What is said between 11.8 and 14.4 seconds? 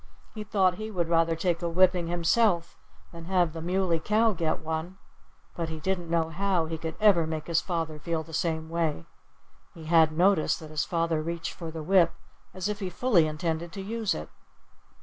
whip as if he fully intended to use it.